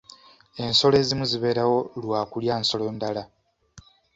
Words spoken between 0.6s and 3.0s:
Ensolo ezimu zibeerawo lwa kulya nsolo